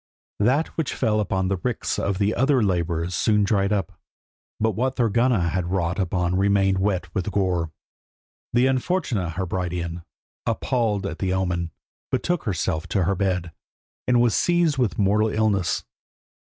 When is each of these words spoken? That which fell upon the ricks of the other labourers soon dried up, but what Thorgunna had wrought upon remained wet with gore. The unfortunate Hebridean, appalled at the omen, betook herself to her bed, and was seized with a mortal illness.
That 0.39 0.69
which 0.77 0.95
fell 0.95 1.19
upon 1.19 1.47
the 1.47 1.57
ricks 1.61 1.99
of 1.99 2.17
the 2.17 2.33
other 2.33 2.63
labourers 2.63 3.13
soon 3.13 3.43
dried 3.43 3.71
up, 3.71 3.99
but 4.59 4.71
what 4.71 4.95
Thorgunna 4.95 5.49
had 5.49 5.67
wrought 5.67 5.99
upon 5.99 6.35
remained 6.37 6.79
wet 6.79 7.13
with 7.13 7.29
gore. 7.31 7.71
The 8.51 8.65
unfortunate 8.65 9.33
Hebridean, 9.37 10.01
appalled 10.47 11.05
at 11.05 11.19
the 11.19 11.31
omen, 11.35 11.69
betook 12.11 12.45
herself 12.45 12.87
to 12.87 13.03
her 13.03 13.13
bed, 13.13 13.51
and 14.07 14.19
was 14.19 14.33
seized 14.33 14.79
with 14.79 14.97
a 14.97 15.01
mortal 15.01 15.29
illness. 15.29 15.83